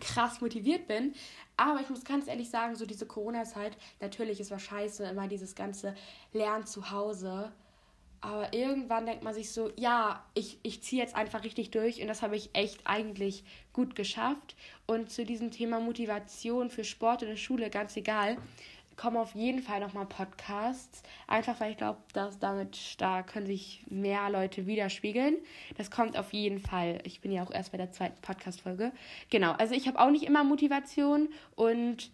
krass 0.00 0.40
motiviert 0.40 0.86
bin. 0.86 1.14
Aber 1.56 1.80
ich 1.80 1.90
muss 1.90 2.04
ganz 2.04 2.28
ehrlich 2.28 2.50
sagen, 2.50 2.76
so 2.76 2.86
diese 2.86 3.06
Corona-Zeit, 3.06 3.76
natürlich 4.00 4.40
ist 4.40 4.50
was 4.50 4.62
scheiße, 4.62 5.04
immer 5.04 5.26
dieses 5.28 5.54
ganze 5.54 5.94
Lernen 6.32 6.66
zu 6.66 6.90
Hause. 6.90 7.52
Aber 8.20 8.52
irgendwann 8.52 9.06
denkt 9.06 9.22
man 9.22 9.34
sich 9.34 9.52
so, 9.52 9.70
ja, 9.76 10.24
ich, 10.34 10.58
ich 10.62 10.82
ziehe 10.82 11.00
jetzt 11.00 11.14
einfach 11.14 11.44
richtig 11.44 11.70
durch 11.70 12.00
und 12.00 12.08
das 12.08 12.22
habe 12.22 12.36
ich 12.36 12.50
echt 12.52 12.80
eigentlich 12.84 13.44
gut 13.72 13.94
geschafft. 13.94 14.56
Und 14.86 15.10
zu 15.10 15.24
diesem 15.24 15.50
Thema 15.50 15.78
Motivation 15.78 16.70
für 16.70 16.84
Sport 16.84 17.22
in 17.22 17.28
der 17.28 17.36
Schule, 17.36 17.70
ganz 17.70 17.96
egal, 17.96 18.36
kommen 18.98 19.16
auf 19.16 19.34
jeden 19.34 19.62
Fall 19.62 19.80
nochmal 19.80 20.06
Podcasts. 20.06 21.02
Einfach 21.26 21.58
weil 21.60 21.70
ich 21.70 21.76
glaube, 21.78 22.00
dass 22.12 22.38
damit, 22.38 22.96
da 22.98 23.22
können 23.22 23.46
sich 23.46 23.84
mehr 23.88 24.28
Leute 24.28 24.66
widerspiegeln. 24.66 25.36
Das 25.76 25.90
kommt 25.90 26.18
auf 26.18 26.32
jeden 26.32 26.58
Fall. 26.58 26.98
Ich 27.04 27.20
bin 27.20 27.32
ja 27.32 27.44
auch 27.44 27.52
erst 27.52 27.72
bei 27.72 27.78
der 27.78 27.92
zweiten 27.92 28.20
Podcast-Folge. 28.20 28.92
Genau, 29.30 29.52
also 29.52 29.74
ich 29.74 29.86
habe 29.88 30.00
auch 30.00 30.10
nicht 30.10 30.24
immer 30.24 30.44
Motivation 30.44 31.28
und 31.54 32.10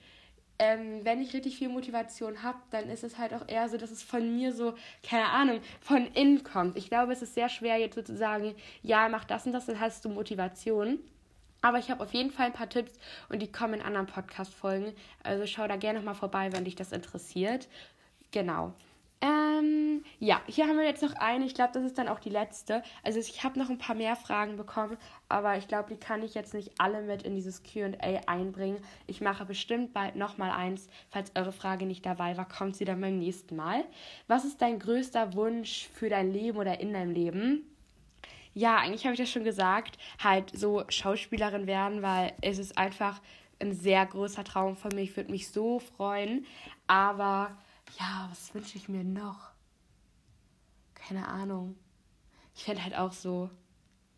ähm, 0.59 1.05
wenn 1.05 1.21
ich 1.21 1.35
richtig 1.35 1.57
viel 1.57 1.69
Motivation 1.69 2.43
habe, 2.43 2.59
dann 2.71 2.89
ist 2.89 3.03
es 3.05 3.19
halt 3.19 3.35
auch 3.35 3.49
eher 3.49 3.69
so, 3.69 3.77
dass 3.77 3.91
es 3.91 4.03
von 4.03 4.35
mir 4.37 4.53
so, 4.53 4.75
keine 5.03 5.27
Ahnung, 5.31 5.61
von 5.81 6.07
innen 6.15 6.45
kommt. 6.45 6.77
Ich 6.77 6.89
glaube, 6.89 7.13
es 7.13 7.23
ist 7.23 7.35
sehr 7.35 7.49
schwer 7.49 7.79
jetzt 7.79 7.97
sozusagen, 7.97 8.55
ja, 8.83 9.09
mach 9.09 9.25
das 9.25 9.47
und 9.47 9.53
das, 9.53 9.67
dann 9.67 9.81
hast 9.81 10.05
du 10.05 10.09
Motivation. 10.09 10.99
Aber 11.61 11.79
ich 11.79 11.91
habe 11.91 12.03
auf 12.03 12.13
jeden 12.13 12.31
Fall 12.31 12.47
ein 12.47 12.53
paar 12.53 12.69
Tipps 12.69 12.93
und 13.31 13.41
die 13.41 13.51
kommen 13.51 13.75
in 13.75 13.83
anderen 13.83 14.07
Podcast-Folgen. 14.07 14.93
Also 15.23 15.47
schau 15.47 15.67
da 15.67 15.77
gerne 15.77 15.99
nochmal 15.99 16.15
vorbei, 16.15 16.53
wenn 16.53 16.65
dich 16.65 16.77
das 16.77 16.93
interessiert. 16.93 17.69
Genau. 18.33 18.75
Ähm, 19.25 20.05
ja, 20.19 20.43
hier 20.47 20.69
haben 20.69 20.77
wir 20.77 20.85
jetzt 20.85 21.03
noch 21.03 21.15
eine. 21.15 21.47
Ich 21.47 21.55
glaube, 21.55 21.73
das 21.73 21.83
ist 21.83 21.97
dann 21.97 22.09
auch 22.09 22.21
die 22.21 22.29
letzte. 22.29 22.83
Also 23.03 23.19
ich 23.19 23.43
habe 23.43 23.59
noch 23.59 23.71
ein 23.71 23.79
paar 23.79 23.97
mehr 23.97 24.17
Fragen 24.17 24.59
bekommen, 24.59 24.99
aber 25.31 25.57
ich 25.57 25.67
glaube, 25.67 25.89
die 25.89 25.99
kann 25.99 26.23
ich 26.23 26.35
jetzt 26.35 26.53
nicht 26.53 26.73
alle 26.77 27.01
mit 27.01 27.23
in 27.23 27.35
dieses 27.35 27.63
QA 27.63 28.21
einbringen. 28.27 28.77
Ich 29.07 29.23
mache 29.23 29.47
bestimmt 29.47 29.95
bald 29.95 30.17
nochmal 30.17 30.51
eins. 30.51 30.91
Falls 31.09 31.33
eure 31.35 31.53
Frage 31.53 31.87
nicht 31.87 32.05
dabei 32.05 32.37
war, 32.37 32.47
kommt 32.47 32.77
sie 32.77 32.85
dann 32.85 33.01
beim 33.01 33.19
nächsten 33.19 33.57
Mal. 33.57 33.87
Was 34.29 34.45
ist 34.45 34.61
dein 34.61 34.79
größter 34.79 35.33
Wunsch 35.33 35.89
für 35.95 36.11
dein 36.11 36.31
Leben 36.31 36.59
oder 36.59 36.81
in 36.81 36.93
deinem 36.93 37.13
Leben? 37.13 37.63
Ja, 38.53 38.77
eigentlich 38.77 39.05
habe 39.05 39.15
ich 39.15 39.21
das 39.21 39.31
schon 39.31 39.45
gesagt. 39.45 39.97
Halt 40.23 40.55
so 40.55 40.85
Schauspielerin 40.91 41.67
werden, 41.67 42.03
weil 42.03 42.35
es 42.43 42.59
ist 42.59 42.77
einfach 42.77 43.23
ein 43.59 43.73
sehr 43.73 44.05
großer 44.05 44.45
Traum 44.45 44.77
von 44.77 44.95
mir. 44.95 45.01
Ich 45.01 45.17
würde 45.17 45.31
mich 45.31 45.49
so 45.49 45.79
freuen. 45.79 46.45
Aber 46.87 47.57
ja, 47.99 48.29
was 48.31 48.55
wünsche 48.55 48.77
ich 48.77 48.89
mir 48.89 49.05
noch? 49.05 49.51
Keine 50.95 51.29
Ahnung. 51.29 51.77
Ich 52.55 52.65
fände 52.65 52.83
halt 52.83 52.97
auch 52.97 53.13
so 53.13 53.51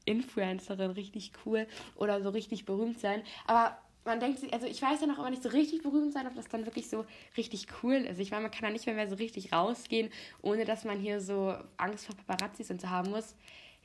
Influencerin 0.05 0.93
richtig 0.93 1.33
cool 1.45 1.67
oder 1.97 2.23
so 2.23 2.31
richtig 2.31 2.65
berühmt 2.65 3.01
sein. 3.01 3.23
Aber 3.47 3.79
man 4.05 4.21
denkt 4.21 4.39
sich, 4.39 4.53
also 4.53 4.67
ich 4.67 4.81
weiß 4.81 5.01
ja 5.01 5.07
noch 5.07 5.19
immer 5.19 5.31
nicht 5.31 5.43
so 5.43 5.49
richtig 5.49 5.83
berühmt 5.83 6.13
sein, 6.13 6.27
ob 6.27 6.35
das 6.35 6.49
dann 6.49 6.65
wirklich 6.65 6.89
so 6.89 7.05
richtig 7.37 7.67
cool 7.83 7.95
ist. 7.95 8.21
Ich 8.21 8.31
meine, 8.31 8.43
man 8.43 8.53
kann 8.53 8.63
da 8.63 8.71
nicht 8.71 8.87
mehr, 8.87 8.95
mehr 8.95 9.09
so 9.09 9.17
richtig 9.17 9.53
rausgehen, 9.53 10.11
ohne 10.43 10.65
dass 10.65 10.85
man 10.85 11.01
hier 11.01 11.21
so 11.21 11.57
Angst 11.77 12.07
vor 12.07 12.15
Paparazzis 12.15 12.71
und 12.71 12.81
so 12.81 12.89
haben 12.89 13.11
muss. 13.11 13.35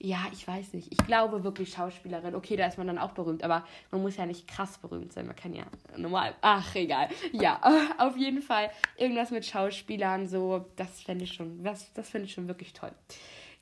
Ja, 0.04 0.26
ich 0.32 0.48
weiß 0.48 0.74
nicht. 0.74 0.92
Ich 0.92 0.98
glaube 1.06 1.44
wirklich 1.44 1.74
Schauspielerin. 1.74 2.34
Okay, 2.34 2.56
da 2.56 2.66
ist 2.66 2.80
man 2.80 2.88
dann 2.88 2.98
auch 2.98 3.12
berühmt, 3.12 3.44
aber 3.44 3.64
man 3.92 4.02
muss 4.02 4.18
ja 4.18 4.26
nicht 4.26 4.48
krass 4.48 4.80
berühmt 4.80 5.14
sein. 5.14 5.28
Man 5.28 5.36
kann 5.36 5.54
ja 5.54 5.64
normal. 5.96 6.34
Ach, 6.42 6.74
egal. 6.74 7.10
Ja, 7.32 7.62
auf 8.00 8.18
jeden 8.18 8.42
Fall 8.42 8.72
irgendwas 8.98 9.30
mit 9.30 9.46
Schauspielern, 9.46 10.28
so, 10.28 10.66
das 10.76 11.04
fände 11.04 11.26
ich 11.26 11.34
schon, 11.34 11.64
das, 11.64 11.94
das 11.94 12.10
finde 12.10 12.26
ich 12.26 12.34
schon 12.34 12.48
wirklich 12.48 12.74
toll. 12.74 12.92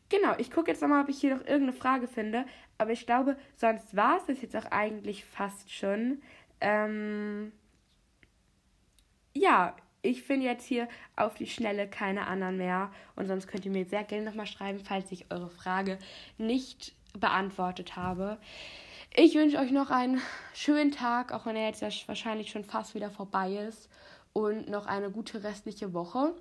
Genau, 0.07 0.33
ich 0.37 0.49
gucke 0.49 0.71
jetzt 0.71 0.81
nochmal, 0.81 1.03
ob 1.03 1.09
ich 1.09 1.19
hier 1.19 1.35
noch 1.35 1.41
irgendeine 1.41 1.73
Frage 1.73 2.07
finde. 2.07 2.45
Aber 2.77 2.91
ich 2.91 3.05
glaube, 3.05 3.35
sonst 3.57 3.93
war 3.97 4.15
es 4.15 4.25
das 4.25 4.41
jetzt 4.41 4.55
auch 4.55 4.71
eigentlich 4.71 5.25
fast 5.25 5.69
schon. 5.73 6.21
Ähm, 6.61 7.51
ja, 9.33 9.75
ich 10.01 10.23
finde 10.23 10.45
jetzt 10.45 10.65
hier 10.65 10.87
auf 11.15 11.35
die 11.35 11.47
Schnelle 11.47 11.87
keine 11.87 12.27
anderen 12.27 12.57
mehr. 12.57 12.91
Und 13.15 13.27
sonst 13.27 13.47
könnt 13.47 13.65
ihr 13.65 13.71
mir 13.71 13.85
sehr 13.85 14.03
gerne 14.03 14.25
nochmal 14.25 14.47
schreiben, 14.47 14.79
falls 14.79 15.11
ich 15.11 15.31
eure 15.31 15.49
Frage 15.49 15.99
nicht 16.37 16.93
beantwortet 17.19 17.95
habe. 17.95 18.37
Ich 19.15 19.35
wünsche 19.35 19.57
euch 19.57 19.71
noch 19.71 19.89
einen 19.89 20.21
schönen 20.53 20.91
Tag, 20.91 21.33
auch 21.33 21.45
wenn 21.45 21.55
er 21.55 21.67
jetzt 21.67 21.81
wahrscheinlich 22.07 22.51
schon 22.51 22.63
fast 22.63 22.95
wieder 22.95 23.09
vorbei 23.09 23.67
ist. 23.67 23.89
Und 24.33 24.69
noch 24.69 24.85
eine 24.85 25.09
gute 25.09 25.43
restliche 25.43 25.93
Woche. 25.93 26.35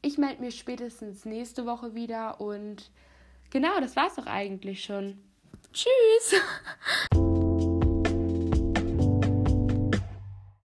Ich 0.00 0.18
melde 0.18 0.42
mich 0.42 0.58
spätestens 0.58 1.24
nächste 1.24 1.66
Woche 1.66 1.94
wieder. 1.94 2.40
Und 2.40 2.90
genau, 3.50 3.78
das 3.80 3.96
war's 3.96 4.16
doch 4.16 4.26
eigentlich 4.26 4.82
schon. 4.82 5.18
Tschüss! 5.72 6.40